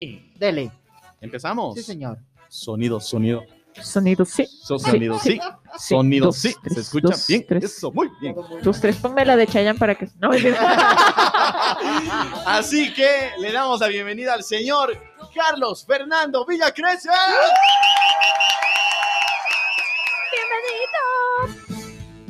Dele. 0.00 0.70
¿Empezamos? 1.20 1.74
Sí, 1.74 1.82
señor. 1.82 2.18
Sonido, 2.48 2.98
sonido. 3.00 3.44
Sonido, 3.82 4.24
sí. 4.24 4.46
So- 4.46 4.78
sonido, 4.78 5.18
sí. 5.18 5.32
sí. 5.32 5.40
Sonido, 5.78 6.26
Dos, 6.26 6.36
sí. 6.38 6.54
tres, 6.62 6.74
Se 6.74 6.80
escucha 6.80 7.08
dos, 7.08 7.26
bien. 7.26 7.44
tres. 7.46 7.64
Eso, 7.64 7.92
muy 7.92 8.08
bien. 8.20 8.34
Tus 8.62 8.80
tres, 8.80 8.96
ponme 8.96 9.24
la 9.26 9.36
de 9.36 9.46
Chayanne 9.46 9.78
para 9.78 9.94
que... 9.94 10.08
No, 10.18 10.30
Así 12.46 12.92
que 12.94 13.30
le 13.38 13.52
damos 13.52 13.80
la 13.80 13.88
bienvenida 13.88 14.32
al 14.34 14.42
señor 14.42 14.96
Carlos 15.34 15.84
Fernando 15.86 16.44
Villacrece. 16.46 17.10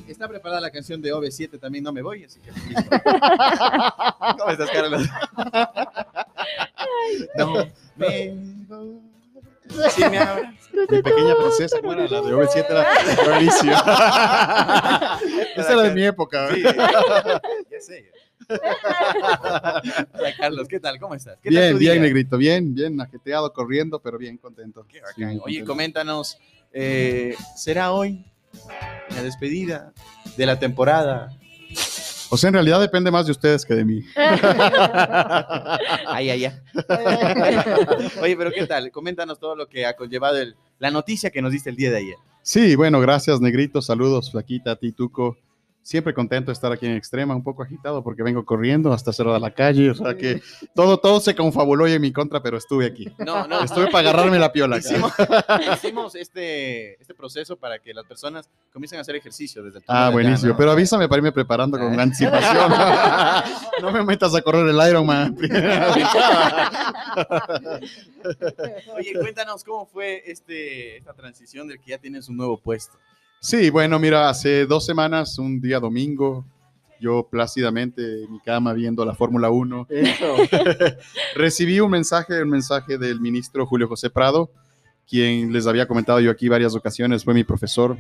Está 0.07 0.29
preparada 0.29 0.61
la 0.61 0.71
canción 0.71 1.00
de 1.00 1.14
OV7, 1.14 1.59
también 1.61 1.84
no 1.84 1.93
me 1.93 2.02
voy, 2.02 2.25
así 2.25 2.41
que 2.41 2.50
listo. 2.50 2.91
¿Cómo 4.39 4.50
estás, 4.50 4.71
Carlos? 4.71 5.02
No 7.36 7.66
me 10.10 10.18
abras. 10.18 10.55
Mi 10.73 11.02
pequeña 11.02 11.34
princesa, 11.37 11.78
¿cómo 11.80 11.92
era? 11.92 12.09
La 12.09 12.20
de 12.23 12.32
OV7 12.34 12.66
era 12.68 12.87
buenísima. 13.30 13.74
Esa 15.56 15.73
era 15.73 15.82
de 15.82 15.91
mi 15.95 16.04
época. 16.04 16.48
Sí, 16.54 16.62
ya 16.62 17.80
sé. 17.80 18.10
Hola, 18.51 20.34
Carlos, 20.38 20.66
¿qué 20.68 20.80
tal? 20.80 20.98
¿Cómo 20.98 21.15
estás? 21.15 21.38
¿Qué 21.42 21.51
tal 21.51 21.59
Bien, 21.59 21.73
tu 21.73 21.78
bien, 21.78 21.92
día? 21.95 22.02
negrito, 22.02 22.37
bien, 22.37 22.74
bien, 22.74 23.01
ajeteado, 23.01 23.52
corriendo, 23.52 24.01
pero 24.01 24.18
bien 24.18 24.38
contento. 24.38 24.84
Qué 24.88 24.96
Sí, 24.98 25.02
bacán. 25.02 25.16
muy 25.29 25.37
Oye, 25.37 25.40
contento. 25.42 25.66
coméntanos, 25.66 26.38
eh, 26.73 27.37
¿será 27.56 27.92
hoy 27.92 28.24
la 29.15 29.23
despedida 29.23 29.92
de 30.37 30.46
la 30.46 30.59
temporada? 30.59 31.30
O 32.30 32.37
sea, 32.37 32.48
en 32.48 32.55
realidad 32.55 32.80
depende 32.80 33.11
más 33.11 33.27
de 33.27 33.33
ustedes 33.33 33.65
que 33.65 33.75
de 33.75 33.84
mí. 33.84 34.05
Ay, 36.07 36.30
ay, 36.30 36.45
ay. 36.45 36.52
Oye, 38.21 38.37
pero 38.37 38.51
¿qué 38.52 38.66
tal? 38.66 38.91
Coméntanos 38.91 39.38
todo 39.38 39.57
lo 39.57 39.69
que 39.69 39.87
ha 39.87 39.97
conllevado 39.97 40.38
el- 40.38 40.55
la 40.79 40.91
noticia 40.91 41.30
que 41.30 41.43
nos 41.43 41.52
diste 41.52 41.71
el 41.71 41.77
día 41.77 41.91
de 41.91 41.99
ayer. 41.99 42.16
Sí, 42.43 42.74
bueno, 42.77 43.01
gracias, 43.01 43.41
negrito. 43.41 43.82
Saludos, 43.82 44.30
Flaquita, 44.30 44.73
a 44.73 44.77
ti, 44.77 44.93
Tuco. 44.93 45.37
Siempre 45.82 46.12
contento 46.12 46.50
de 46.50 46.52
estar 46.52 46.70
aquí 46.70 46.86
en 46.86 46.92
Extrema, 46.92 47.34
un 47.34 47.42
poco 47.42 47.62
agitado 47.62 48.04
porque 48.04 48.23
vengo 48.23 48.45
corriendo 48.45 48.92
hasta 48.92 49.12
cerrar 49.12 49.40
la 49.40 49.50
calle. 49.50 49.90
O 49.90 49.95
sea 49.95 50.14
que 50.16 50.42
todo, 50.74 50.98
todo 50.98 51.20
se 51.20 51.34
confabuló 51.34 51.86
en 51.86 52.00
mi 52.02 52.12
contra, 52.12 52.42
pero 52.42 52.59
estuve 52.59 52.86
aquí. 52.86 53.09
No, 53.18 53.48
no, 53.48 53.62
Estuve 53.64 53.86
para 53.90 54.10
agarrarme 54.10 54.38
la 54.38 54.52
piola. 54.52 54.76
hicimos, 54.78 55.12
hicimos 55.74 56.14
este, 56.14 57.01
este 57.01 57.14
proceso 57.14 57.56
para 57.56 57.78
que 57.78 57.95
las 57.95 58.04
personas 58.04 58.48
comiencen 58.73 58.98
a 58.98 59.01
hacer 59.02 59.16
ejercicio 59.16 59.62
desde 59.62 59.78
el 59.78 59.84
Ah, 59.88 60.10
buenísimo. 60.12 60.48
allá, 60.48 60.52
¿no? 60.52 60.56
Pero 60.58 60.70
avísame 60.73 61.08
para 61.08 61.18
irme 61.18 61.32
preparando 61.32 61.78
con 61.78 61.98
anticipación. 62.01 62.73
no 63.82 63.90
me 63.90 64.04
metas 64.04 64.34
a 64.34 64.42
correr 64.42 64.69
el 64.69 64.88
Ironman. 64.91 65.36
Oye, 68.94 69.14
cuéntanos 69.19 69.64
cómo 69.64 69.86
fue 69.86 70.22
este, 70.26 70.98
esta 70.98 71.14
transición 71.14 71.69
del 71.69 71.81
que 71.81 71.91
ya 71.91 71.98
tienes 71.98 72.28
un 72.28 72.36
nuevo 72.36 72.58
puesto. 72.58 72.98
Sí, 73.43 73.71
bueno, 73.71 73.99
mira, 73.99 74.28
hace 74.28 74.66
dos 74.66 74.84
semanas, 74.84 75.38
un 75.38 75.62
día 75.62 75.81
domingo, 75.81 76.44
yo 77.00 77.27
plácidamente 77.27 78.25
en 78.25 78.32
mi 78.32 78.38
cama 78.41 78.75
viendo 78.75 79.03
la 79.03 79.15
Fórmula 79.15 79.49
1, 79.49 79.87
Eso. 79.88 80.37
recibí 81.34 81.81
un 81.81 81.91
mensaje, 81.91 82.43
un 82.43 82.50
mensaje 82.50 82.99
del 82.99 83.19
ministro 83.19 83.65
Julio 83.65 83.88
José 83.88 84.10
Prado, 84.10 84.50
quien 85.09 85.55
les 85.55 85.66
había 85.66 85.88
comentado 85.88 86.21
yo 86.21 86.31
aquí 86.31 86.50
varias 86.50 86.75
ocasiones, 86.75 87.25
fue 87.25 87.32
mi 87.32 87.43
profesor, 87.43 87.97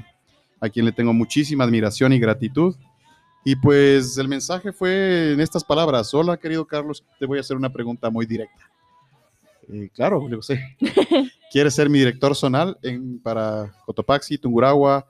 a 0.60 0.68
quien 0.68 0.84
le 0.84 0.92
tengo 0.92 1.14
muchísima 1.14 1.64
admiración 1.64 2.12
y 2.12 2.18
gratitud. 2.18 2.76
Y 3.42 3.56
pues 3.56 4.18
el 4.18 4.28
mensaje 4.28 4.72
fue 4.72 5.32
en 5.32 5.40
estas 5.40 5.64
palabras, 5.64 6.12
hola 6.12 6.36
querido 6.36 6.66
Carlos, 6.66 7.02
te 7.18 7.24
voy 7.24 7.38
a 7.38 7.40
hacer 7.40 7.56
una 7.56 7.72
pregunta 7.72 8.10
muy 8.10 8.26
directa. 8.26 8.70
Eh, 9.72 9.88
claro, 9.94 10.20
Julio 10.20 10.36
José. 10.36 10.76
¿Quieres 11.50 11.74
ser 11.74 11.88
mi 11.88 11.98
director 11.98 12.36
zonal 12.36 12.76
en, 12.82 13.18
para 13.20 13.72
Cotopaxi, 13.86 14.36
Tungurahua, 14.36 15.06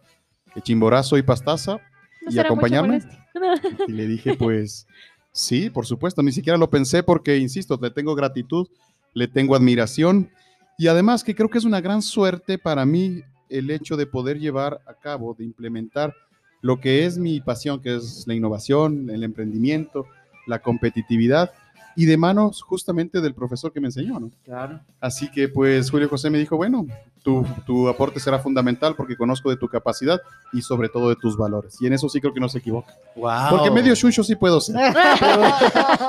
Chimborazo 0.63 1.17
y 1.17 1.23
Pastaza? 1.23 1.81
No 2.23 2.33
¿Y 2.33 2.39
acompañarme? 2.39 3.01
Y 3.89 3.93
le 3.93 4.07
dije, 4.07 4.35
pues 4.35 4.87
sí, 5.33 5.71
por 5.71 5.87
supuesto, 5.87 6.23
ni 6.23 6.33
siquiera 6.33 6.59
lo 6.59 6.69
pensé 6.69 7.03
porque, 7.03 7.39
insisto, 7.39 7.79
le 7.81 7.91
tengo 7.91 8.15
gratitud, 8.15 8.67
le 9.15 9.29
tengo 9.29 9.55
admiración 9.55 10.31
y 10.77 10.89
además 10.89 11.23
que 11.23 11.35
creo 11.35 11.49
que 11.49 11.59
es 11.59 11.65
una 11.65 11.81
gran 11.81 12.03
suerte 12.03 12.59
para 12.59 12.85
mí 12.85 13.23
el 13.49 13.71
hecho 13.71 13.97
de 13.97 14.07
poder 14.07 14.39
llevar 14.39 14.81
a 14.87 14.95
cabo, 14.95 15.35
de 15.35 15.45
implementar 15.45 16.15
lo 16.63 16.81
que 16.81 17.05
es 17.05 17.19
mi 17.19 17.41
pasión, 17.41 17.81
que 17.81 17.97
es 17.97 18.25
la 18.27 18.35
innovación, 18.35 19.11
el 19.11 19.23
emprendimiento, 19.23 20.07
la 20.47 20.61
competitividad 20.61 21.53
y 21.97 22.07
de 22.07 22.17
manos 22.17 22.63
justamente 22.63 23.21
del 23.21 23.35
profesor 23.35 23.73
que 23.73 23.81
me 23.81 23.89
enseñó, 23.89 24.21
¿no? 24.21 24.31
Claro. 24.45 24.81
Así 25.01 25.31
que 25.31 25.49
pues 25.49 25.91
Julio 25.91 26.09
José 26.09 26.31
me 26.31 26.39
dijo, 26.39 26.57
bueno, 26.57 26.87
tu, 27.23 27.47
tu 27.67 27.89
aporte 27.89 28.21
será 28.21 28.39
fundamental 28.39 28.95
porque 28.97 29.17
conozco 29.17 29.51
de 29.51 29.57
tu 29.57 29.69
capacidad 29.69 30.21
y 30.53 30.63
sobre 30.63 30.89
todo 30.89 31.09
de 31.09 31.17
tus 31.17 31.37
valores. 31.37 31.77
Y 31.81 31.87
en 31.87 31.93
eso 31.93 32.09
sí 32.09 32.21
creo 32.21 32.33
que 32.33 32.41
no 32.41 32.49
se 32.49 32.59
equivoca. 32.59 32.95
Wow. 33.17 33.51
Porque 33.51 33.71
medio 33.71 33.95
chuncho 33.95 34.23
sí 34.25 34.37
puedo 34.37 34.61
ser, 34.61 34.77
pero, 35.21 35.43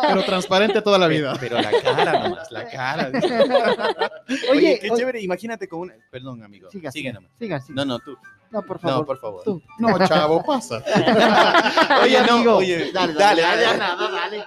pero 0.07 0.23
transparente 0.23 0.81
toda 0.81 0.97
la 0.97 1.07
vida. 1.07 1.35
Pero 1.39 1.61
la 1.61 1.71
cara 1.81 2.19
nomás, 2.23 2.51
la 2.51 2.67
cara. 2.69 3.11
Oye, 4.51 4.51
Oye, 4.51 4.79
qué 4.79 4.89
oye, 4.91 4.99
chévere. 4.99 5.21
Imagínate 5.21 5.67
con 5.67 5.79
una. 5.81 5.93
Perdón, 6.09 6.43
amigo. 6.43 6.69
Siga, 6.71 6.91
Sigue 6.91 7.11
nomás. 7.11 7.31
Siga, 7.37 7.59
siga. 7.59 7.75
No, 7.75 7.85
no, 7.85 7.99
tú. 7.99 8.15
No, 8.49 8.61
por 8.63 8.79
favor. 8.79 8.99
No, 8.99 9.05
por 9.05 9.17
favor. 9.19 9.41
Tú. 9.43 9.61
No, 9.79 10.07
chavo, 10.07 10.43
pasa. 10.43 10.83
Oye, 12.03 12.21
no, 12.27 12.33
amigo. 12.35 12.55
oye, 12.57 12.91
Dale, 12.91 13.13
dale, 13.13 13.41
dale, 13.41 13.63
dale. 13.63 13.77
dale, 13.77 14.11
dale. 14.11 14.45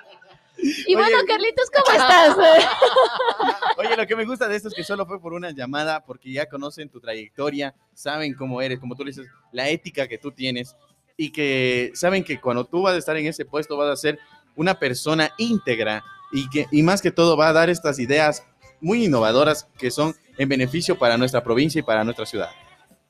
Y 0.58 0.94
bueno, 0.94 1.18
Oye. 1.18 1.26
Carlitos, 1.26 1.70
¿cómo 1.70 1.98
estás? 1.98 2.36
Oye, 3.78 3.96
lo 3.96 4.06
que 4.06 4.16
me 4.16 4.24
gusta 4.24 4.48
de 4.48 4.56
esto 4.56 4.68
es 4.68 4.74
que 4.74 4.84
solo 4.84 5.06
fue 5.06 5.20
por 5.20 5.32
una 5.32 5.50
llamada, 5.50 6.04
porque 6.04 6.32
ya 6.32 6.46
conocen 6.46 6.88
tu 6.88 7.00
trayectoria, 7.00 7.74
saben 7.92 8.34
cómo 8.34 8.62
eres, 8.62 8.78
como 8.78 8.94
tú 8.94 9.04
le 9.04 9.10
dices, 9.10 9.26
la 9.52 9.68
ética 9.68 10.06
que 10.06 10.18
tú 10.18 10.30
tienes 10.32 10.76
y 11.16 11.30
que 11.30 11.92
saben 11.94 12.24
que 12.24 12.40
cuando 12.40 12.64
tú 12.64 12.82
vas 12.82 12.94
a 12.94 12.98
estar 12.98 13.16
en 13.16 13.26
ese 13.26 13.44
puesto 13.44 13.76
vas 13.76 13.90
a 13.90 13.96
ser 13.96 14.18
una 14.56 14.78
persona 14.78 15.32
íntegra 15.38 16.04
y 16.32 16.48
que 16.48 16.66
y 16.70 16.82
más 16.82 17.02
que 17.02 17.10
todo 17.10 17.36
va 17.36 17.48
a 17.48 17.52
dar 17.52 17.70
estas 17.70 17.98
ideas 17.98 18.44
muy 18.80 19.04
innovadoras 19.04 19.68
que 19.78 19.90
son 19.90 20.14
en 20.36 20.48
beneficio 20.48 20.98
para 20.98 21.16
nuestra 21.16 21.42
provincia 21.42 21.78
y 21.78 21.82
para 21.82 22.04
nuestra 22.04 22.26
ciudad. 22.26 22.50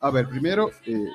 A 0.00 0.10
ver, 0.10 0.28
primero, 0.28 0.70
eh, 0.86 1.06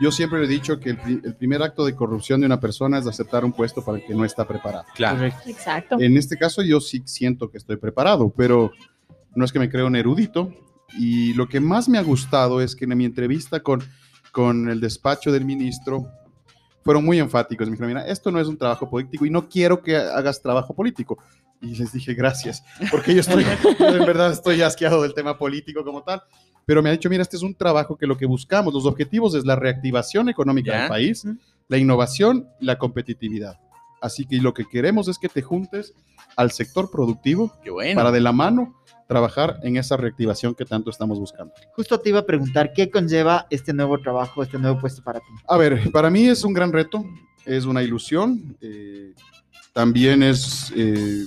yo 0.00 0.10
siempre 0.12 0.42
he 0.44 0.46
dicho 0.46 0.78
que 0.78 0.90
el, 0.90 0.98
pri- 0.98 1.20
el 1.24 1.34
primer 1.36 1.62
acto 1.62 1.84
de 1.84 1.94
corrupción 1.94 2.40
de 2.40 2.46
una 2.46 2.60
persona 2.60 2.98
es 2.98 3.06
aceptar 3.06 3.44
un 3.44 3.52
puesto 3.52 3.84
para 3.84 3.98
el 3.98 4.04
que 4.04 4.14
no 4.14 4.24
está 4.24 4.46
preparado. 4.46 4.84
Claro. 4.94 5.24
Exacto. 5.46 5.96
En 6.00 6.16
este 6.16 6.36
caso 6.36 6.62
yo 6.62 6.80
sí 6.80 7.02
siento 7.06 7.50
que 7.50 7.58
estoy 7.58 7.76
preparado, 7.76 8.32
pero 8.36 8.72
no 9.34 9.44
es 9.44 9.52
que 9.52 9.58
me 9.58 9.70
creo 9.70 9.86
un 9.86 9.96
erudito. 9.96 10.52
Y 10.98 11.34
lo 11.34 11.48
que 11.48 11.60
más 11.60 11.88
me 11.88 11.98
ha 11.98 12.02
gustado 12.02 12.60
es 12.60 12.76
que 12.76 12.84
en 12.84 12.96
mi 12.96 13.04
entrevista 13.04 13.60
con, 13.60 13.82
con 14.32 14.68
el 14.68 14.80
despacho 14.80 15.32
del 15.32 15.44
ministro 15.44 16.06
fueron 16.84 17.04
muy 17.04 17.18
enfáticos. 17.18 17.66
Me 17.66 17.72
dijeron, 17.72 17.88
mira, 17.88 18.06
esto 18.06 18.30
no 18.30 18.40
es 18.40 18.46
un 18.46 18.56
trabajo 18.56 18.88
político 18.88 19.26
y 19.26 19.30
no 19.30 19.48
quiero 19.48 19.82
que 19.82 19.96
hagas 19.96 20.40
trabajo 20.40 20.74
político. 20.74 21.18
Y 21.60 21.74
les 21.74 21.90
dije, 21.90 22.14
gracias, 22.14 22.62
porque 22.90 23.14
yo 23.14 23.20
estoy, 23.22 23.44
yo 23.80 23.88
en 23.96 24.04
verdad 24.06 24.30
estoy 24.30 24.60
asqueado 24.62 25.02
del 25.02 25.14
tema 25.14 25.36
político 25.38 25.82
como 25.84 26.02
tal. 26.02 26.22
Pero 26.66 26.82
me 26.82 26.88
ha 26.88 26.92
dicho, 26.92 27.08
mira, 27.08 27.22
este 27.22 27.36
es 27.36 27.42
un 27.44 27.54
trabajo 27.54 27.96
que 27.96 28.08
lo 28.08 28.16
que 28.18 28.26
buscamos, 28.26 28.74
los 28.74 28.86
objetivos 28.86 29.34
es 29.36 29.44
la 29.46 29.54
reactivación 29.54 30.28
económica 30.28 30.72
Ya. 30.72 30.80
del 30.80 30.88
país, 30.88 31.24
la 31.68 31.78
innovación 31.78 32.48
y 32.60 32.66
la 32.66 32.76
competitividad. 32.76 33.58
Así 34.00 34.26
que 34.26 34.36
lo 34.38 34.52
que 34.52 34.64
queremos 34.66 35.06
es 35.06 35.16
que 35.16 35.28
te 35.28 35.42
juntes 35.42 35.94
al 36.36 36.50
sector 36.50 36.90
productivo 36.90 37.52
Qué 37.62 37.70
bueno. 37.70 37.94
para 37.98 38.10
de 38.10 38.20
la 38.20 38.32
mano 38.32 38.74
trabajar 39.06 39.60
en 39.62 39.76
esa 39.76 39.96
reactivación 39.96 40.56
que 40.56 40.64
tanto 40.64 40.90
estamos 40.90 41.20
buscando. 41.20 41.54
Justo 41.76 42.00
te 42.00 42.08
iba 42.08 42.18
a 42.18 42.26
preguntar, 42.26 42.72
¿qué 42.72 42.90
conlleva 42.90 43.46
este 43.50 43.72
nuevo 43.72 43.98
trabajo, 44.00 44.42
este 44.42 44.58
nuevo 44.58 44.80
puesto 44.80 45.02
para 45.04 45.20
ti? 45.20 45.26
A 45.46 45.56
ver, 45.56 45.92
para 45.92 46.10
mí 46.10 46.26
es 46.26 46.42
un 46.42 46.52
gran 46.52 46.72
reto, 46.72 47.04
es 47.44 47.64
una 47.64 47.84
ilusión, 47.84 48.56
eh, 48.60 49.14
también 49.72 50.24
es 50.24 50.72
eh, 50.74 51.26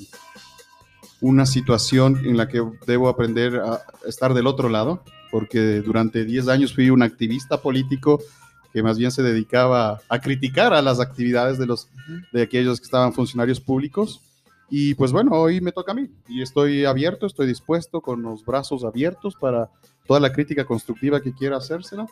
una 1.22 1.46
situación 1.46 2.18
en 2.26 2.36
la 2.36 2.50
que 2.50 2.62
debo 2.86 3.08
aprender 3.08 3.56
a 3.56 3.82
estar 4.06 4.34
del 4.34 4.46
otro 4.46 4.68
lado, 4.68 5.02
porque 5.32 5.82
durante 5.82 6.26
10 6.26 6.48
años 6.48 6.74
fui 6.74 6.90
un 6.90 7.02
activista 7.02 7.62
político 7.62 8.20
que 8.74 8.84
más 8.84 8.98
bien 8.98 9.12
se 9.12 9.24
dedicaba 9.24 10.00
a 10.08 10.20
criticar 10.20 10.74
a 10.74 10.82
las 10.82 11.00
actividades 11.00 11.58
de, 11.58 11.66
los, 11.66 11.88
de 12.32 12.44
aquellos 12.44 12.80
que 12.80 12.86
estaban 12.86 13.14
funcionarios 13.14 13.60
públicos. 13.60 14.22
Y 14.70 14.94
pues 14.94 15.12
bueno, 15.12 15.32
hoy 15.32 15.62
me 15.62 15.72
toca 15.72 15.94
a 15.94 15.96
mí 15.96 16.08
y 16.28 16.44
estoy 16.44 16.86
abierto, 16.86 17.26
estoy 17.26 17.48
dispuesto 17.48 18.02
con 18.02 18.22
los 18.22 18.46
brazos 18.46 18.84
abiertos 18.84 19.36
para 19.36 19.70
toda 20.06 20.20
la 20.20 20.32
crítica 20.32 20.66
constructiva 20.66 21.22
que 21.22 21.34
quiera 21.34 21.58
hacérsela. 21.58 22.06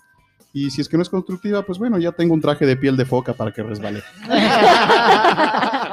Y 0.53 0.71
si 0.71 0.81
es 0.81 0.89
que 0.89 0.97
no 0.97 1.03
es 1.03 1.09
constructiva, 1.09 1.61
pues 1.61 1.77
bueno, 1.77 1.99
ya 1.99 2.11
tengo 2.11 2.33
un 2.33 2.41
traje 2.41 2.65
de 2.65 2.75
piel 2.77 2.97
de 2.97 3.05
foca 3.05 3.33
para 3.33 3.51
que 3.51 3.61
resbale. 3.61 4.01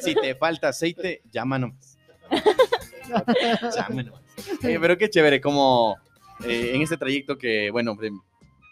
Si 0.00 0.14
te 0.14 0.34
falta 0.34 0.68
aceite, 0.68 1.22
llámanos. 1.30 1.98
Llámanos. 3.76 4.20
Oye, 4.64 4.80
pero 4.80 4.96
qué 4.96 5.10
chévere, 5.10 5.40
como 5.40 5.98
eh, 6.44 6.72
en 6.74 6.82
este 6.82 6.96
trayecto 6.96 7.36
que, 7.38 7.70
bueno, 7.70 7.94
de, 8.00 8.10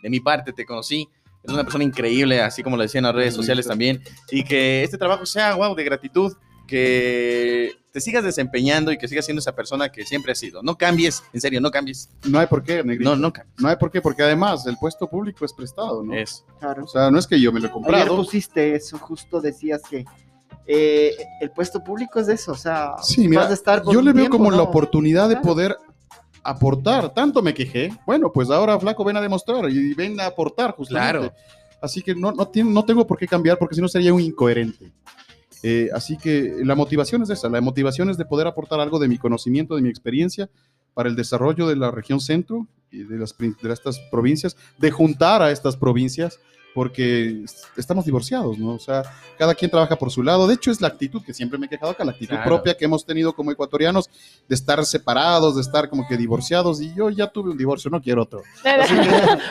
de 0.02 0.10
mi 0.10 0.20
parte 0.20 0.52
te 0.52 0.64
conocí, 0.64 1.08
eres 1.42 1.54
una 1.54 1.62
persona 1.64 1.84
increíble, 1.84 2.40
así 2.40 2.62
como 2.62 2.76
lo 2.76 2.82
decían 2.82 3.02
en 3.04 3.08
las 3.08 3.14
redes 3.16 3.34
sociales 3.34 3.66
también, 3.66 4.02
y 4.30 4.44
que 4.44 4.82
este 4.82 4.98
trabajo 4.98 5.24
sea, 5.26 5.54
wow, 5.54 5.74
de 5.74 5.84
gratitud, 5.84 6.34
que 6.66 7.72
te 7.92 8.00
sigas 8.00 8.22
desempeñando 8.22 8.92
y 8.92 8.98
que 8.98 9.08
sigas 9.08 9.24
siendo 9.24 9.40
esa 9.40 9.54
persona 9.54 9.90
que 9.90 10.04
siempre 10.04 10.32
has 10.32 10.38
sido. 10.38 10.62
No 10.62 10.76
cambies, 10.76 11.22
en 11.32 11.40
serio, 11.40 11.60
no 11.62 11.70
cambies. 11.70 12.10
No 12.28 12.38
hay 12.38 12.46
por 12.46 12.62
qué, 12.62 12.84
negrito. 12.84 13.08
No, 13.10 13.16
No, 13.16 13.22
no 13.22 13.32
cambies. 13.32 13.64
hay 13.64 13.76
por 13.76 13.90
qué, 13.90 14.02
porque 14.02 14.22
además 14.22 14.66
el 14.66 14.76
puesto 14.76 15.08
público 15.08 15.44
es 15.46 15.52
prestado, 15.54 16.02
¿no? 16.04 16.14
Eso. 16.14 16.44
Claro. 16.60 16.84
O 16.84 16.86
sea, 16.86 17.10
no 17.10 17.18
es 17.18 17.26
que 17.26 17.40
yo 17.40 17.50
me 17.52 17.60
lo 17.60 17.66
he 17.66 17.70
Ayer 17.70 17.72
comprado. 17.72 18.16
pusiste 18.16 18.74
eso, 18.74 18.98
justo 18.98 19.40
decías 19.40 19.80
que 19.88 20.04
eh, 20.66 21.16
el 21.40 21.50
puesto 21.50 21.82
público 21.82 22.20
es 22.20 22.26
de 22.26 22.34
eso, 22.34 22.52
o 22.52 22.56
sea, 22.56 22.92
Sí, 23.02 23.26
mira, 23.26 23.42
vas 23.42 23.50
a 23.50 23.54
estar 23.54 23.82
yo 23.90 24.02
le 24.02 24.12
veo 24.12 24.24
tiempo, 24.24 24.36
como 24.36 24.50
la 24.50 24.58
¿no? 24.58 24.64
oportunidad 24.64 25.28
de 25.28 25.36
Claro. 25.36 25.48
poder 25.48 25.76
aportar. 26.50 27.12
Tanto 27.12 27.42
me 27.42 27.54
quejé. 27.54 27.92
Bueno, 28.06 28.30
pues 28.32 28.50
ahora, 28.50 28.78
flaco, 28.78 29.04
ven 29.04 29.16
a 29.16 29.20
demostrar 29.20 29.70
y 29.70 29.94
ven 29.94 30.20
a 30.20 30.26
aportar, 30.26 30.72
justamente. 30.72 31.18
Claro. 31.18 31.34
Así 31.80 32.02
que 32.02 32.14
no, 32.14 32.32
no, 32.32 32.46
tengo 32.84 33.06
por 33.06 33.18
qué 33.18 33.26
cambiar 33.26 33.58
porque 33.58 33.74
si 33.74 33.80
no 33.80 33.88
sería 33.88 34.12
un 34.12 34.20
incoherente. 34.20 34.92
Eh, 35.62 35.88
así 35.92 36.16
que 36.16 36.56
la 36.64 36.74
motivación 36.74 37.22
es 37.22 37.30
esa, 37.30 37.48
la 37.48 37.60
motivación 37.60 38.10
es 38.10 38.16
de 38.16 38.24
poder 38.24 38.46
aportar 38.46 38.78
algo 38.80 38.98
de 38.98 39.08
mi 39.08 39.18
conocimiento, 39.18 39.74
de 39.74 39.82
mi 39.82 39.88
experiencia 39.88 40.48
para 40.94 41.08
el 41.08 41.16
desarrollo 41.16 41.66
de 41.66 41.76
la 41.76 41.90
región 41.90 42.20
centro 42.20 42.66
y 42.90 43.04
de, 43.04 43.18
las, 43.18 43.36
de 43.38 43.72
estas 43.72 43.98
provincias, 44.10 44.56
de 44.78 44.90
juntar 44.90 45.42
a 45.42 45.50
estas 45.50 45.76
provincias, 45.76 46.38
porque 46.74 47.42
es- 47.44 47.62
estamos 47.76 48.04
divorciados, 48.04 48.56
¿no? 48.58 48.74
O 48.74 48.78
sea, 48.78 49.02
cada 49.36 49.54
quien 49.54 49.70
trabaja 49.70 49.96
por 49.96 50.10
su 50.10 50.22
lado. 50.22 50.46
De 50.46 50.54
hecho, 50.54 50.70
es 50.70 50.80
la 50.80 50.88
actitud 50.88 51.22
que 51.24 51.34
siempre 51.34 51.58
me 51.58 51.66
he 51.66 51.68
quejado 51.68 51.90
acá, 51.92 52.04
la 52.04 52.12
actitud 52.12 52.34
Claro. 52.34 52.44
propia 52.48 52.76
que 52.76 52.84
hemos 52.84 53.04
tenido 53.04 53.32
como 53.34 53.50
ecuatorianos 53.50 54.08
de 54.48 54.54
estar 54.54 54.84
separados, 54.84 55.56
de 55.56 55.62
estar 55.62 55.88
como 55.88 56.06
que 56.06 56.16
divorciados, 56.16 56.80
y 56.80 56.94
yo 56.94 57.10
ya 57.10 57.26
tuve 57.28 57.50
un 57.50 57.58
divorcio, 57.58 57.90
no 57.90 58.00
quiero 58.00 58.22
otro. 58.22 58.42
Así 58.64 58.94
que 58.94 59.10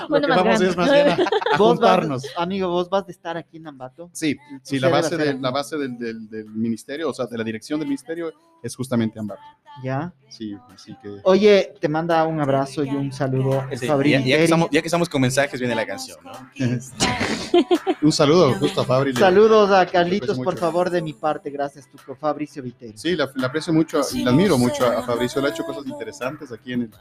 lo 0.09 0.21
que 0.21 0.27
más 0.27 0.37
vamos 0.37 0.43
grande. 0.43 0.67
es 0.69 0.77
más 0.77 0.91
bien 0.91 1.07
a, 1.09 1.13
a 1.13 1.17
Vos 1.17 1.79
vas, 1.79 1.89
juntarnos. 1.89 2.23
amigo, 2.37 2.69
vos 2.69 2.89
vas 2.89 3.05
de 3.05 3.11
estar 3.11 3.35
aquí 3.37 3.57
en 3.57 3.67
Ambato. 3.67 4.09
Sí, 4.13 4.37
sí, 4.63 4.79
la 4.79 4.89
base, 4.89 5.17
de, 5.17 5.33
la 5.33 5.51
base 5.51 5.77
del, 5.77 5.97
del- 5.97 6.29
del 6.29 6.45
ministerio, 6.49 7.09
o 7.09 7.13
sea, 7.13 7.25
de 7.25 7.37
la 7.37 7.43
dirección 7.43 7.79
del 7.79 7.89
ministerio 7.89 8.31
es 8.67 8.75
justamente 8.75 9.19
Ambato. 9.19 9.41
Ya. 9.83 10.11
Sí, 10.27 10.57
así 10.73 10.95
que... 11.03 11.19
Oye, 11.23 11.73
te 11.79 11.87
manda 11.87 12.25
un 12.25 12.39
abrazo 12.41 12.83
y 12.83 12.89
un 12.89 13.11
saludo 13.13 13.63
el 13.69 13.77
Sí, 13.77 13.85
Fabri 13.85 14.11
ya, 14.11 14.19
ya 14.21 14.37
que 14.37 14.43
estamos, 14.45 14.69
ya 14.71 14.81
que 14.81 14.87
estamos 14.87 15.07
con 15.07 15.21
mensajes, 15.21 15.59
viene 15.59 15.75
la 15.75 15.85
canción, 15.85 16.17
¿no? 16.23 16.31
Un 18.01 18.11
saludo 18.11 18.53
justo 18.55 18.81
a 18.81 18.85
Fabri. 18.85 19.13
Saludos 19.13 19.71
a 19.71 19.85
Carlitos, 19.85 20.37
por 20.39 20.57
favor, 20.57 20.89
de 20.89 21.01
mi 21.01 21.13
parte. 21.13 21.49
Gracias, 21.49 21.87
tu 21.89 21.97
Fabricio 22.15 22.61
Viteri. 22.63 22.97
Sí, 22.97 23.15
la, 23.15 23.29
la 23.35 23.47
aprecio 23.47 23.73
mucho, 23.73 24.01
y 24.13 24.23
la 24.23 24.31
admiro 24.31 24.57
mucho 24.57 24.85
a, 24.85 24.99
a 24.99 25.03
Fabricio. 25.03 25.39
Él 25.41 25.47
ha 25.47 25.49
hecho 25.49 25.63
cosas 25.63 25.85
interesantes 25.87 26.51
aquí 26.51 26.73
en, 26.73 26.81
el- 26.83 26.91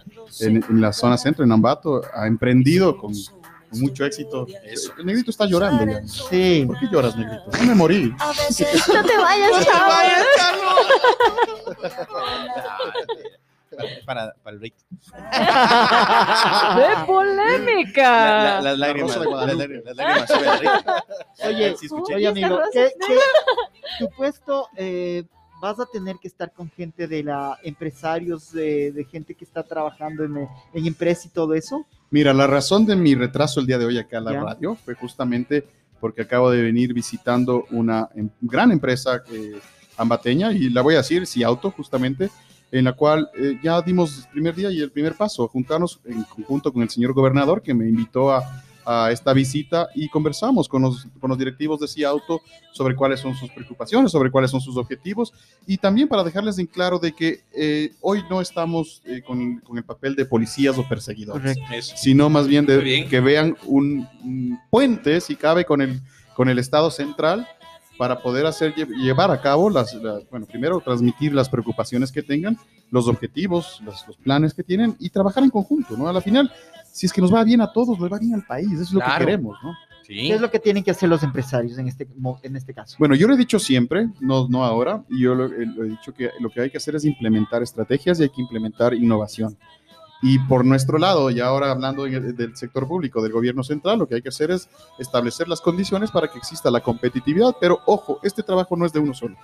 en, 0.41 0.65
en 0.69 0.81
la 0.81 0.93
zona 0.93 1.17
centro, 1.19 1.45
en 1.45 1.53
Ambato. 1.53 2.03
Ha 2.15 2.27
emprendido 2.27 2.97
con, 2.97 3.13
con 3.77 3.81
mucho 3.89 4.05
éxito. 4.05 4.47
Eso. 4.65 4.93
El 4.99 5.07
negrito 5.07 5.31
está 5.31 5.47
llorando 5.47 5.85
ya. 5.93 6.07
Sí. 6.07 6.65
¿Por 6.67 6.79
qué 6.79 6.87
lloras, 6.91 7.17
negrito? 7.17 7.45
No 7.61 7.65
me 7.67 7.75
morí. 7.75 8.15
No 8.19 9.05
te 9.05 9.17
vayas, 9.19 9.67
chavo. 9.67 9.91
Para, 14.07 14.33
para 14.43 14.55
el 14.55 14.59
break. 14.61 14.75
¡Qué 16.77 17.05
polémica! 17.07 18.03
La- 18.03 18.43
la- 18.43 18.61
las 18.63 18.79
lágrimas, 18.79 19.21
de 19.21 19.25
las 19.85 19.97
lágrimas. 19.97 20.31
Oye, 21.45 21.77
Sí, 21.77 21.87
escuché. 21.87 22.15
oye, 22.15 22.27
amigo, 22.29 22.59
¿qué, 22.73 22.93
qué- 23.07 23.19
tu 23.99 24.09
puesto 24.17 24.69
eh, 24.77 25.25
vas 25.61 25.79
a 25.79 25.85
tener 25.87 26.17
que 26.23 26.29
estar 26.29 26.53
con 26.53 26.71
gente 26.71 27.07
de 27.07 27.23
la 27.25 27.59
empresarios, 27.65 28.51
de, 28.53 28.93
de 28.93 29.05
gente 29.05 29.35
que 29.35 29.45
está 29.45 29.63
trabajando 29.63 30.25
en, 30.25 30.49
en 30.73 30.87
empresa 30.87 31.27
y 31.27 31.31
todo 31.31 31.53
eso? 31.53 31.85
Mira, 32.11 32.33
la 32.33 32.47
razón 32.47 32.87
de 32.87 32.97
mi 32.97 33.15
retraso 33.15 33.61
el 33.61 33.67
día 33.67 33.79
de 33.79 33.87
hoy 33.87 33.99
acá 33.99 34.19
a 34.19 34.21
la 34.21 34.33
Ya. 34.33 34.43
radio 34.43 34.75
fue 34.77 34.95
justamente 34.95 35.67
porque 36.01 36.23
acabo 36.23 36.51
de 36.51 36.63
venir 36.63 36.93
visitando 36.93 37.65
una 37.71 38.09
em- 38.15 38.29
gran 38.41 38.71
empresa 38.71 39.23
eh, 39.33 39.59
ambateña, 39.97 40.53
y 40.53 40.69
la 40.71 40.83
voy 40.83 40.95
a 40.95 40.99
decir, 40.99 41.27
si 41.27 41.43
auto 41.43 41.71
justamente, 41.71 42.31
en 42.71 42.85
la 42.85 42.93
cual 42.93 43.31
eh, 43.39 43.59
ya 43.63 43.81
dimos 43.81 44.19
el 44.27 44.31
primer 44.31 44.55
día 44.55 44.71
y 44.71 44.81
el 44.81 44.91
primer 44.91 45.15
paso, 45.15 45.49
juntarnos 45.49 46.01
en 46.05 46.23
conjunto 46.25 46.73
con 46.73 46.83
el 46.83 46.91
señor 46.91 47.13
gobernador 47.15 47.63
que 47.63 47.73
me 47.73 47.89
invitó 47.89 48.31
a, 48.33 48.43
a 48.87 49.11
esta 49.11 49.33
visita 49.33 49.89
y 49.97 50.09
conversamos 50.09 50.69
con 50.69 50.83
los, 50.83 51.07
con 51.21 51.29
los 51.29 51.39
directivos 51.39 51.81
de 51.81 51.89
Ciauto 51.89 52.41
sobre 52.73 52.95
cuáles 52.95 53.19
son 53.21 53.35
sus 53.35 53.51
preocupaciones, 53.51 54.13
sobre 54.13 54.31
cuáles 54.31 54.51
son 54.51 54.61
sus 54.61 54.77
objetivos 54.77 55.33
y 55.67 55.77
también 55.79 56.07
para 56.07 56.23
dejarles 56.23 56.59
en 56.59 56.67
claro 56.67 56.99
de 57.01 57.13
que 57.13 57.41
eh, 57.53 57.93
hoy 58.01 58.23
no 58.31 58.41
estamos 58.41 59.03
eh, 59.05 59.23
con, 59.27 59.59
con 59.59 59.77
el 59.77 59.85
papel 59.85 60.15
de 60.15 60.25
policías 60.25 60.79
o 60.79 60.89
perseguidores 60.89 61.57
sino 61.97 62.31
más 62.31 62.47
bien 62.47 62.65
de 62.65 62.79
bien. 62.79 63.09
que 63.09 63.21
vean 63.21 63.57
un, 63.67 64.07
un 64.23 64.59
puente, 64.71 65.21
si 65.21 65.35
cabe, 65.35 65.65
con 65.65 65.83
el, 65.83 66.01
con 66.37 66.49
el 66.49 66.59
Estado 66.61 66.91
central 66.93 67.47
para 67.99 68.21
poder 68.23 68.45
hacer 68.45 68.75
lle- 68.75 68.87
llevar 69.03 69.31
a 69.31 69.41
cabo 69.41 69.71
las, 69.71 69.95
las- 69.95 70.29
bueno, 70.31 70.45
primero 70.47 70.81
transmitir 70.81 71.33
las 71.35 71.49
preocupaciones 71.49 72.13
que 72.13 72.23
tengan, 72.23 72.59
los 72.91 73.09
objetivos, 73.09 73.81
los, 73.83 74.07
los 74.07 74.17
planes 74.19 74.53
que 74.55 74.63
tienen 74.63 74.95
y 75.01 75.09
trabajar 75.11 75.43
en 75.43 75.51
conjunto, 75.51 75.97
¿no? 75.97 76.07
A 76.07 76.13
la 76.13 76.21
final, 76.21 76.53
si 76.97 77.05
es 77.05 77.13
que 77.13 77.21
nos 77.21 77.33
va 77.33 77.45
bien 77.45 77.61
a 77.61 77.71
todos, 77.71 77.99
nos 77.99 78.11
va 78.11 78.19
bien 78.19 78.33
al 78.33 78.47
país, 78.47 78.73
eso 78.73 78.83
es 78.83 78.93
lo 78.93 79.01
Claro. 79.01 79.19
que 79.19 79.25
queremos, 79.27 79.59
¿no? 79.63 79.75
Sí. 80.07 80.15
¿Qué 80.15 80.33
es 80.35 80.41
lo 80.41 80.51
que 80.51 80.59
tienen 80.59 80.83
que 80.83 80.91
hacer 80.93 81.11
los 81.11 81.23
empresarios 81.23 81.77
en 81.77 81.89
este, 81.89 82.09
en 82.43 82.57
este 82.57 82.73
caso? 82.73 82.97
Bueno, 82.99 83.15
yo 83.15 83.29
lo 83.29 83.35
he 83.35 83.37
dicho 83.37 83.59
siempre, 83.59 84.09
no, 84.21 84.49
no 84.49 84.65
ahora, 84.65 85.05
y 85.11 85.21
yo 85.21 85.35
lo, 85.35 85.45
eh, 85.47 85.67
lo 85.67 85.85
he 85.85 85.89
dicho 85.91 86.15
que 86.15 86.31
lo 86.41 86.49
que 86.49 86.63
hay 86.63 86.71
que 86.71 86.79
hacer 86.79 86.97
es 86.97 87.05
implementar 87.05 87.63
estrategias 87.63 88.19
y 88.19 88.23
hay 88.23 88.29
que 88.31 88.41
implementar 88.41 88.95
innovación. 88.95 89.59
Y 90.23 90.39
por 90.39 90.65
nuestro 90.65 90.97
lado, 90.97 91.31
y 91.31 91.41
ahora 91.41 91.71
hablando 91.71 92.05
del 92.05 92.57
sector 92.57 92.89
público, 92.89 93.21
del 93.23 93.33
gobierno 93.33 93.63
central, 93.63 93.99
lo 93.99 94.09
que 94.09 94.15
hay 94.15 94.23
que 94.23 94.31
hacer 94.31 94.51
es 94.51 94.67
establecer 94.99 95.49
las 95.49 95.61
condiciones 95.61 96.11
para 96.11 96.29
que 96.29 96.39
exista 96.39 96.71
la 96.71 96.81
competitividad, 96.81 97.57
pero 97.61 97.81
ojo, 97.85 98.21
este 98.23 98.43
trabajo 98.43 98.75
no 98.75 98.87
es 98.87 98.93
de 98.95 99.01
uno 99.01 99.13
solo. 99.13 99.37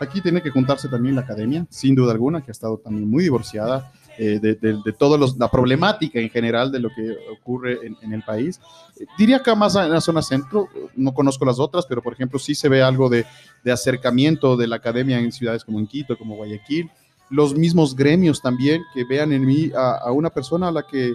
Aquí 0.00 0.20
tiene 0.20 0.42
que 0.42 0.50
juntarse 0.50 0.88
también 0.88 1.14
la 1.14 1.20
academia, 1.20 1.66
sin 1.70 1.94
duda 1.94 2.10
alguna, 2.12 2.40
que 2.42 2.50
ha 2.50 2.52
estado 2.52 2.78
también 2.78 3.08
muy 3.08 3.22
divorciada 3.22 3.92
eh, 4.18 4.38
de, 4.40 4.54
de, 4.54 4.80
de 4.84 4.92
toda 4.92 5.18
la 5.38 5.50
problemática 5.50 6.18
en 6.18 6.30
general 6.30 6.70
de 6.72 6.80
lo 6.80 6.88
que 6.88 7.16
ocurre 7.32 7.86
en, 7.86 7.96
en 8.02 8.12
el 8.12 8.22
país. 8.22 8.60
Diría 9.18 9.36
acá 9.36 9.54
más 9.54 9.74
en 9.76 9.90
la 9.90 10.00
zona 10.00 10.22
centro, 10.22 10.68
no 10.94 11.12
conozco 11.12 11.44
las 11.44 11.58
otras, 11.58 11.86
pero 11.86 12.02
por 12.02 12.12
ejemplo 12.12 12.38
sí 12.38 12.54
se 12.54 12.68
ve 12.68 12.82
algo 12.82 13.08
de, 13.08 13.26
de 13.62 13.72
acercamiento 13.72 14.56
de 14.56 14.66
la 14.66 14.76
academia 14.76 15.18
en 15.18 15.32
ciudades 15.32 15.64
como 15.64 15.78
en 15.78 15.86
Quito, 15.86 16.16
como 16.16 16.36
Guayaquil, 16.36 16.90
los 17.28 17.54
mismos 17.54 17.94
gremios 17.96 18.40
también 18.40 18.82
que 18.94 19.04
vean 19.04 19.32
en 19.32 19.44
mí 19.44 19.70
a, 19.76 19.96
a 19.96 20.12
una 20.12 20.30
persona 20.30 20.68
a 20.68 20.72
la 20.72 20.86
que 20.86 21.14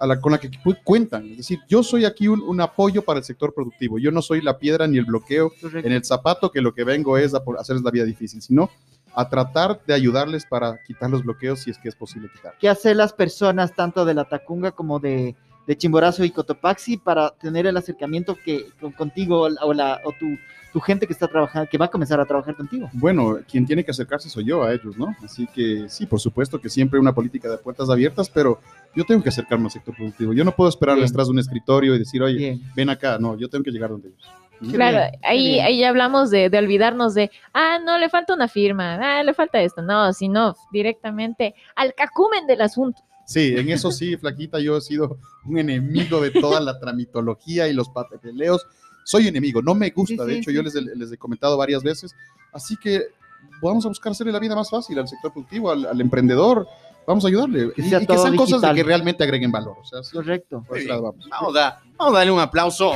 a 0.00 0.06
la, 0.06 0.20
con 0.20 0.30
la 0.30 0.38
que 0.38 0.48
cu- 0.62 0.76
cuentan. 0.84 1.28
Es 1.32 1.38
decir, 1.38 1.58
yo 1.68 1.82
soy 1.82 2.04
aquí 2.04 2.28
un, 2.28 2.40
un 2.40 2.60
apoyo 2.60 3.02
para 3.02 3.18
el 3.18 3.24
sector 3.24 3.52
productivo. 3.52 3.98
Yo 3.98 4.12
no 4.12 4.22
soy 4.22 4.40
la 4.40 4.56
piedra 4.56 4.86
ni 4.86 4.96
el 4.96 5.04
bloqueo 5.04 5.50
en 5.74 5.90
el 5.90 6.04
zapato 6.04 6.52
que 6.52 6.60
lo 6.60 6.72
que 6.72 6.84
vengo 6.84 7.18
es 7.18 7.34
a 7.34 7.42
hacerles 7.58 7.82
la 7.82 7.90
vida 7.90 8.04
difícil, 8.04 8.40
sino 8.40 8.70
a 9.20 9.28
tratar 9.28 9.80
de 9.86 9.94
ayudarles 9.94 10.46
para 10.46 10.78
quitar 10.84 11.10
los 11.10 11.24
bloqueos 11.24 11.60
si 11.60 11.70
es 11.70 11.78
que 11.78 11.88
es 11.88 11.96
posible 11.96 12.28
quitar. 12.32 12.54
¿Qué 12.60 12.68
hacen 12.68 12.96
las 12.96 13.12
personas 13.12 13.74
tanto 13.74 14.04
de 14.04 14.14
la 14.14 14.24
Tacunga 14.24 14.70
como 14.70 15.00
de, 15.00 15.34
de 15.66 15.76
Chimborazo 15.76 16.24
y 16.24 16.30
Cotopaxi 16.30 16.98
para 16.98 17.30
tener 17.30 17.66
el 17.66 17.76
acercamiento 17.76 18.36
que 18.44 18.66
con- 18.80 18.92
contigo 18.92 19.40
o, 19.40 19.48
la- 19.48 19.64
o 19.64 19.74
la, 19.74 20.00
o 20.04 20.12
tu, 20.12 20.26
tu 20.72 20.80
gente 20.80 21.06
que 21.08 21.12
está 21.12 21.26
trabajando, 21.26 21.68
que 21.68 21.78
va 21.78 21.86
a 21.86 21.90
comenzar 21.90 22.20
a 22.20 22.26
trabajar 22.26 22.54
contigo? 22.54 22.88
Bueno, 22.92 23.38
quien 23.50 23.66
tiene 23.66 23.82
que 23.84 23.90
acercarse 23.90 24.28
soy 24.28 24.44
yo 24.44 24.62
a 24.62 24.72
ellos, 24.72 24.96
¿no? 24.96 25.16
Así 25.24 25.48
que 25.52 25.86
sí, 25.88 26.06
por 26.06 26.20
supuesto 26.20 26.60
que 26.60 26.68
siempre 26.68 27.00
una 27.00 27.12
política 27.14 27.48
de 27.50 27.58
puertas 27.58 27.90
abiertas, 27.90 28.30
pero 28.30 28.60
yo 28.94 29.04
tengo 29.04 29.22
que 29.22 29.30
acercarme 29.30 29.64
al 29.64 29.70
sector 29.72 29.96
productivo. 29.96 30.32
Yo 30.32 30.44
no 30.44 30.52
puedo 30.52 30.68
esperarles 30.70 31.06
Bien. 31.10 31.14
tras 31.14 31.26
de 31.26 31.32
un 31.32 31.38
escritorio 31.40 31.94
y 31.94 31.98
decir, 31.98 32.22
oye, 32.22 32.36
Bien. 32.36 32.62
ven 32.76 32.90
acá. 32.90 33.18
No, 33.18 33.36
yo 33.36 33.48
tengo 33.48 33.64
que 33.64 33.72
llegar 33.72 33.90
donde 33.90 34.08
ellos. 34.10 34.28
Claro, 34.72 34.98
ahí, 35.22 35.60
ahí 35.60 35.78
ya 35.78 35.88
hablamos 35.88 36.30
de, 36.30 36.50
de 36.50 36.58
olvidarnos 36.58 37.14
de, 37.14 37.30
ah, 37.54 37.78
no, 37.84 37.98
le 37.98 38.08
falta 38.08 38.34
una 38.34 38.48
firma, 38.48 38.94
ah, 39.00 39.22
le 39.22 39.34
falta 39.34 39.60
esto. 39.60 39.82
No, 39.82 40.12
sino 40.12 40.56
directamente 40.72 41.54
al 41.76 41.94
cacumen 41.94 42.46
del 42.46 42.60
asunto. 42.62 43.02
Sí, 43.24 43.54
en 43.56 43.68
eso 43.68 43.90
sí, 43.90 44.16
Flaquita, 44.16 44.58
yo 44.58 44.78
he 44.78 44.80
sido 44.80 45.18
un 45.44 45.58
enemigo 45.58 46.20
de 46.20 46.30
toda 46.30 46.60
la 46.60 46.78
tramitología 46.80 47.68
y 47.68 47.74
los 47.74 47.88
papeleos. 47.90 48.66
Soy 49.04 49.28
enemigo, 49.28 49.60
no 49.62 49.74
me 49.74 49.90
gusta, 49.90 50.24
Sí, 50.24 50.28
de 50.28 50.32
sí, 50.34 50.38
hecho 50.38 50.50
sí. 50.50 50.56
yo 50.56 50.62
les, 50.62 50.74
les 50.74 51.12
he 51.12 51.16
comentado 51.18 51.56
varias 51.56 51.82
veces. 51.82 52.14
Así 52.52 52.76
que 52.76 53.02
vamos 53.62 53.84
a 53.84 53.88
buscar 53.88 54.12
hacerle 54.12 54.32
la 54.32 54.38
vida 54.38 54.54
más 54.54 54.70
fácil 54.70 54.98
al 54.98 55.08
sector 55.08 55.32
productivo, 55.32 55.70
al, 55.70 55.86
al 55.86 56.00
emprendedor. 56.00 56.66
Vamos 57.08 57.24
a 57.24 57.28
ayudarle. 57.28 57.72
Que 57.72 57.80
y, 57.80 58.06
que 58.06 58.18
sean 58.18 58.36
cosas 58.36 58.60
de 58.60 58.74
que 58.74 58.82
realmente 58.82 59.24
agreguen 59.24 59.50
valor. 59.50 59.78
O 59.80 59.84
sea, 59.84 60.02
sí, 60.02 60.12
Correcto. 60.12 60.62
por 60.68 60.76
ese 60.76 60.88
lado 60.88 61.04
vamos. 61.04 61.26
Vamos 61.30 61.56
a, 61.56 61.80
vamos 61.96 62.14
a 62.14 62.18
darle 62.18 62.32
un 62.32 62.40
aplauso. 62.40 62.92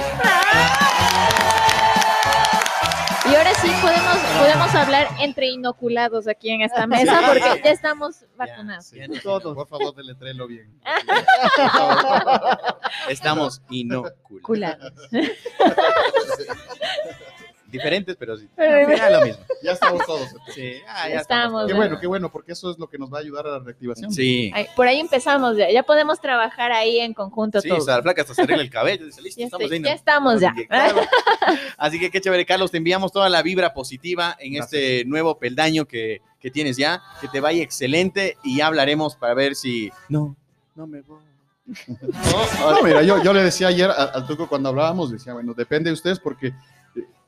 Y 3.25 3.35
ahora 3.35 3.54
sí 3.54 3.71
podemos, 3.81 4.16
podemos 4.38 4.75
hablar 4.75 5.09
entre 5.19 5.49
inoculados 5.49 6.28
aquí 6.28 6.50
en 6.50 6.61
esta 6.61 6.87
mesa 6.87 7.23
porque 7.26 7.62
ya 7.64 7.71
estamos 7.71 8.26
vacunados. 8.37 8.90
Ya, 8.90 9.07
Todos. 9.23 9.54
Por 9.54 9.66
favor, 9.66 9.95
deletrelo 9.95 10.47
bien. 10.47 10.78
Estamos 13.09 13.62
inoculados. 13.71 14.92
Diferentes, 17.73 18.17
pero 18.17 18.37
sí. 18.37 18.49
Pero- 18.55 18.87
Al 18.88 18.95
final 18.95 19.12
lo 19.14 19.26
mismo. 19.26 19.45
ya 19.62 19.73
estamos 19.73 20.07
todos. 20.07 20.29
Sí, 20.55 20.75
ah, 20.87 21.09
ya 21.09 21.21
Estamos, 21.21 21.67
Qué 21.67 21.73
Bueno. 21.75 21.99
qué 21.99 22.07
bueno, 22.07 22.31
porque 22.31 22.52
eso 22.52 22.71
es 22.71 22.79
lo 22.79 22.87
que 22.88 22.99
nos 22.99 23.12
va 23.12 23.19
a 23.19 23.21
ayudar 23.23 23.47
a 23.47 23.50
la 23.52 23.59
reactivación. 23.61 24.12
Sí. 24.12 24.50
Ay, 24.55 24.67
por 24.76 24.87
ahí 24.87 25.00
empezamos 25.00 25.57
ya, 25.57 25.71
ya 25.71 25.83
podemos 25.83 26.21
trabajar 26.21 26.71
ahí 26.73 27.00
en 27.00 27.14
conjunto 27.14 27.61
Sí, 27.61 27.69
todos. 27.69 27.83
o 27.83 27.87
sea, 27.87 27.97
la 27.97 28.02
flaca 28.02 28.23
hasta 28.23 28.35
se 28.35 28.43
arregla 28.43 28.62
el 28.62 28.71
cabello. 28.71 29.07
Dice, 29.07 29.23
listo, 29.23 29.41
ya, 29.41 29.47
estamos 29.47 29.64
estoy- 29.64 29.79
ahí. 29.79 29.85
ya 29.85 29.93
estamos 29.93 30.41
ya. 30.41 30.50
Inyectado. 30.50 31.00
Así 31.79 31.99
que 31.99 32.11
qué 32.11 32.21
chévere, 32.21 32.45
Carlos. 32.47 32.71
Te 32.71 32.76
enviamos 32.76 33.11
toda 33.12 33.29
la 33.29 33.43
vibra 33.43 33.73
positiva 33.75 34.37
en 34.38 34.55
Gracias. 34.55 34.73
este 34.83 35.05
nuevo 35.07 35.38
peldaño 35.38 35.87
que, 35.87 36.21
que 36.41 36.50
tienes 36.50 36.76
ya. 36.76 37.02
Que 37.21 37.29
te 37.29 37.41
vaya 37.41 37.62
excelente 37.62 38.37
y 38.45 38.59
ya 38.59 38.67
hablaremos 38.67 39.17
para 39.17 39.35
ver 39.35 39.55
si. 39.55 39.91
No, 40.09 40.37
no 40.75 40.87
me 40.87 41.00
voy. 41.02 41.21
No, 41.97 42.83
mira, 42.83 43.02
yo, 43.02 43.23
yo 43.23 43.33
le 43.33 43.43
decía 43.43 43.69
ayer 43.69 43.91
al 43.91 44.26
Tuco 44.26 44.49
cuando 44.49 44.69
hablábamos, 44.69 45.11
decía, 45.11 45.33
bueno, 45.33 45.55
depende 45.55 45.91
de 45.91 45.95
ustedes 45.95 46.19
porque 46.19 46.52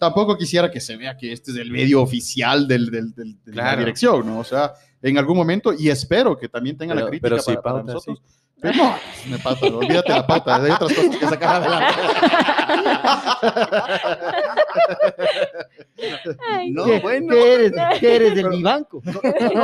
tampoco 0.05 0.37
quisiera 0.37 0.71
que 0.71 0.81
se 0.81 0.97
vea 0.97 1.17
que 1.17 1.33
este 1.33 1.51
es 1.51 1.57
el 1.57 1.71
medio 1.71 2.03
oficial 2.03 2.69
del, 2.69 2.91
del- 2.91 3.15
del- 3.15 3.37
de 3.45 3.53
la 3.55 3.63
Claro. 3.63 3.79
dirección, 3.81 4.27
¿no? 4.27 4.39
O 4.41 4.45
sea, 4.45 4.73
en 5.03 5.17
algún 5.19 5.37
momento, 5.37 5.73
y 5.73 5.89
espero 5.91 6.37
que 6.37 6.49
también 6.49 6.77
tenga 6.77 6.95
la 6.95 7.01
Pero- 7.03 7.11
crítica 7.11 7.29
pero 7.31 7.43
sí, 7.43 7.53
para, 7.53 7.63
para 7.63 7.75
pauta, 7.77 7.93
nosotros. 7.95 8.23
Pero 8.61 8.77
no, 8.77 8.95
me 9.29 9.39
pauta, 9.39 9.67
olvídate 9.67 10.09
la 10.13 10.27
pauta, 10.27 10.57
hay 10.57 10.71
otras 10.71 10.93
cosas 10.95 11.17
que 11.17 11.27
sacar 11.27 11.63
adelante. 11.63 12.03
Ay, 16.51 16.71
No, 16.71 16.85
¿Qué, 16.85 17.01
bueno. 17.01 17.35
¿qué 17.35 17.55
eres? 17.55 17.73
¿Qué 18.01 18.17
eres 18.17 18.35
de 18.35 18.45
mi 18.45 18.63
banco? 18.63 19.03
No, 19.05 19.21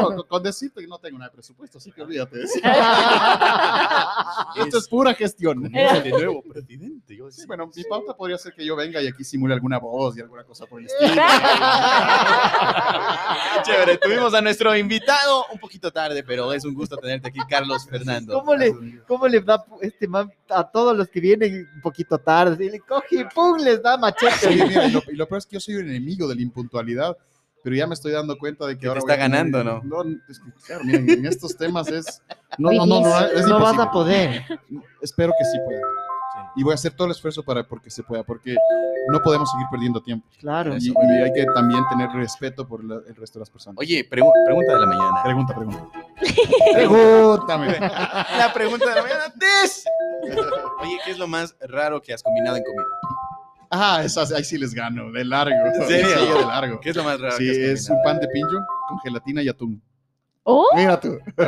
con- 0.07 0.23
con 0.29 0.43
decirte 0.43 0.81
que 0.81 0.87
no 0.87 0.99
tengo 0.99 1.19
nada 1.19 1.31
de 1.31 1.35
presupuesto, 1.35 1.79
así 1.79 1.90
que 1.93 2.02
olvídate. 2.02 2.38
de 2.38 2.45
eso. 2.45 2.59
Esto 4.57 4.79
es 4.79 4.88
pura 4.88 5.14
gestión. 5.14 5.62
De 5.62 6.11
nuevo 6.11 6.43
presidente. 6.43 7.17
Yo 7.17 7.31
Sí, 7.31 7.47
bueno, 7.47 7.71
mi 7.75 7.85
pauta 7.85 8.14
podría 8.17 8.38
ser 8.38 8.52
que 8.55 8.64
yo 8.64 8.76
venga 8.76 9.00
y 9.00 9.07
aquí 9.09 9.25
simule 9.25 9.55
alguna 9.55 9.79
voz 9.79 10.17
y 10.17 10.21
alguna 10.21 10.45
cosa 10.45 10.67
por 10.67 10.81
el 10.81 10.87
estilo. 10.87 11.14
Chévere, 13.64 13.99
tuvimos 13.99 14.35
a 14.35 14.40
nuestro 14.40 14.75
invitado 14.76 15.47
un 15.52 15.59
poquito 15.59 15.90
tarde, 15.93 16.23
pero 16.25 16.52
es 16.52 16.64
un 16.64 16.75
gusto 16.75 16.97
tenerte 16.97 17.29
aquí, 17.29 17.40
Carlos 17.49 17.87
Fernando. 17.88 18.35
¿Cómo 18.35 18.55
le, 18.55 18.75
¿Cómo 19.07 19.29
le 19.29 19.40
da 19.40 19.64
este 19.81 20.09
man 20.09 20.31
a 20.49 20.64
todos 20.69 20.97
los 20.97 21.09
que 21.09 21.21
vienen 21.21 21.69
un 21.75 21.81
poquito 21.81 22.19
tarde? 22.19 22.67
Y 22.67 22.71
le 22.71 22.81
coge 22.81 23.21
y 23.21 23.25
pum, 23.25 23.59
les 23.59 23.83
da 23.83 23.97
machete. 23.97 24.52
Sí, 24.52 24.62
mira, 24.67 24.87
y, 24.87 24.93
lo, 25.07 25.12
y 25.12 25.16
lo 25.16 25.26
peor 25.28 25.38
es 25.38 25.47
que 25.47 25.54
yo 25.57 25.61
soy 25.61 25.76
un 25.76 25.88
enemigo 25.88 26.26
de 26.28 26.35
la 26.37 26.42
impuntualidad, 26.42 27.16
pero 27.62 27.76
ya 27.76 27.87
me 27.87 27.95
estoy 27.95 28.12
dando 28.12 28.38
cuenta 28.38 28.66
de 28.66 28.75
que 28.75 28.78
Que 28.80 28.83
te 28.83 28.88
ahora 28.88 28.99
está 29.00 29.12
voy 29.12 29.21
a 29.21 29.28
ganando, 29.28 29.62
¿no? 29.64 29.83
No, 29.85 30.02
es 30.28 30.38
que, 30.40 30.50
claro, 30.66 30.85
miren, 30.85 31.11
en 31.11 31.26
estos 31.26 31.57
temas 31.57 31.88
es... 31.88 32.23
No, 32.59 32.71
no, 32.73 32.87
no, 32.87 33.00
no, 33.02 33.21
es 33.26 33.47
no 33.47 33.61
vas 33.61 33.78
a 33.78 33.90
poder. 33.90 34.45
Espero 35.02 35.33
que 35.38 35.45
sí 35.45 35.59
pueda. 35.66 35.80
Y 36.57 36.62
voy 36.64 36.73
a 36.73 36.75
hacer 36.75 36.92
todo 36.92 37.07
el 37.07 37.12
esfuerzo 37.12 37.42
para 37.45 37.62
porque 37.62 37.90
se 37.90 38.02
pueda, 38.02 38.25
porque 38.25 38.57
no 39.09 39.21
podemos 39.21 39.49
seguir 39.50 39.66
perdiendo 39.71 40.00
tiempo. 40.02 40.26
Claro. 40.40 40.75
Y, 40.76 40.88
y 40.88 41.23
hay 41.23 41.33
que 41.33 41.45
también 41.54 41.85
tener 41.90 42.09
respeto 42.11 42.66
por 42.66 42.83
la- 42.83 43.02
el 43.07 43.14
resto 43.14 43.38
de 43.38 43.40
las 43.42 43.50
personas. 43.50 43.78
Oye, 43.78 44.09
pregu- 44.09 44.33
pregunta 44.47 44.75
de 44.75 44.80
la 44.80 44.87
mañana. 44.87 45.23
Pregunta, 45.23 45.54
pregunta. 45.54 45.88
Pregúntame. 46.73 47.78
La 47.78 48.50
pregunta 48.52 48.88
de 48.88 48.95
la 48.97 49.02
mañana, 49.02 49.35
Tess. 49.38 49.85
Oye, 50.80 50.99
¿qué 51.04 51.12
es 51.12 51.19
lo 51.19 51.28
más 51.28 51.54
raro 51.61 52.00
que 52.02 52.12
has 52.12 52.23
combinado 52.23 52.57
en 52.57 52.64
comida? 52.64 52.85
Ah, 53.71 54.03
esas, 54.05 54.33
ahí 54.33 54.43
sí 54.45 54.59
les 54.59 54.75
gano, 54.75 55.11
de 55.12 55.25
largo. 55.25 55.55
¿En 55.67 55.87
serio? 55.87 56.09
Sí, 56.09 56.27
de 56.39 56.45
largo. 56.47 56.81
¿Qué 56.81 56.91
es 56.91 56.97
lo 56.97 57.05
más 57.05 57.21
raro 57.21 57.37
Sí, 57.37 57.45
que 57.47 57.73
es 57.73 57.89
un 57.89 58.03
pan 58.03 58.19
de 58.19 58.27
pincho 58.29 58.59
con 58.89 58.99
gelatina 59.00 59.43
y 59.43 59.49
atún. 59.49 59.81
Oh, 60.43 60.67
Mira 60.75 60.99
tú. 60.99 61.19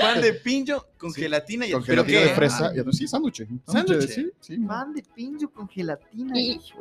Pan 0.00 0.20
de 0.20 0.32
pincho 0.34 0.88
con 0.98 1.10
Sí, 1.12 1.22
gelatina 1.22 1.66
y 1.66 1.72
Con 1.72 1.82
¿pero 1.84 2.02
gelatina 2.04 2.20
qué? 2.20 2.26
de 2.28 2.34
fresa 2.34 2.72
y 2.74 2.78
atún. 2.80 2.92
Sí, 2.92 3.06
sándwich. 3.08 3.46
¿Sándwich? 3.66 4.08
Sí, 4.08 4.30
sí. 4.40 4.56
Pan 4.58 4.92
de 4.92 5.02
pincho 5.14 5.50
con 5.50 5.68
gelatina. 5.68 6.34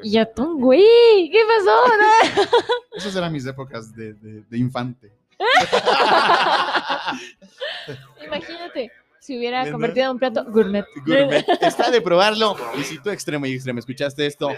y 0.04 0.18
atún, 0.18 0.60
güey. 0.60 1.30
¿Qué 1.32 1.40
pasó? 1.48 2.52
Esas 2.96 3.16
eran 3.16 3.32
mis 3.32 3.46
épocas 3.46 3.96
de, 3.96 4.14
de- 4.14 4.44
de 4.50 4.58
infante. 4.58 5.12
Imagínate 8.26 8.92
si 9.22 9.38
hubiera 9.38 9.60
¿Verdad? 9.60 9.72
convertido 9.72 10.06
en 10.06 10.12
un 10.14 10.20
plato 10.20 10.46
gourmet. 10.46 10.84
Gourmet. 11.06 11.46
Está 11.62 11.92
de 11.92 12.02
probarlo. 12.02 12.58
Y 12.80 12.84
si 12.84 12.98
tú 12.98 13.12
extremo 13.12 13.46
y 13.46 13.54
extremo 13.54 13.78
escuchaste 13.78 14.26
esto, 14.26 14.50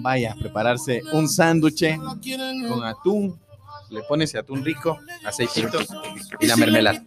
vaya 0.00 0.32
a 0.32 0.34
prepararse 0.34 1.02
un 1.12 1.28
sándwich 1.28 1.96
con 2.68 2.84
atún. 2.84 3.40
Le 3.90 4.02
pones 4.02 4.34
atún 4.34 4.64
rico, 4.64 4.98
aceitito 5.24 5.78
y 6.40 6.46
la 6.46 6.56
mermelada. 6.56 7.00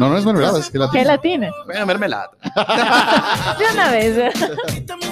No, 0.00 0.08
no 0.08 0.18
es 0.18 0.24
mermelada, 0.24 0.58
es 0.58 0.70
gelatina. 0.70 1.02
Gelatina. 1.02 1.50
Bueno, 1.66 1.86
mermelada. 1.86 2.30
De 3.58 3.64
una 3.72 3.90
vez. 3.92 4.34